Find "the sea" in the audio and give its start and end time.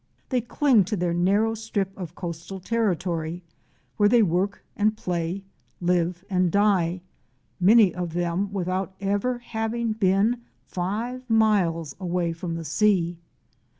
12.55-13.19